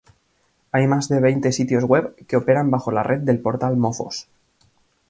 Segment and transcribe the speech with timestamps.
[0.71, 4.27] Hay más de veinte sitios web que operan bajo la red del portal Mofos.